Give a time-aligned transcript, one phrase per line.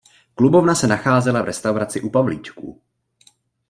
[0.35, 2.81] Klubovna se nacházela v restauraci U Pavlíčků.